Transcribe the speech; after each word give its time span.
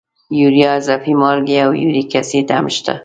یوریا، 0.39 0.69
اضافي 0.79 1.13
مالګې 1.21 1.57
او 1.65 1.71
یوریک 1.81 2.11
اسید 2.21 2.47
هم 2.57 2.65
شته. 2.75 2.93